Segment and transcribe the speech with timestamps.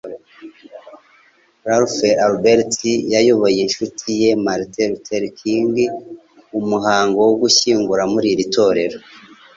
[1.67, 5.91] Ralph Abernathy yayoboye inshuti ye Martin Luther King Jr.
[6.59, 8.97] umuhango wo gushyingura muri iri torero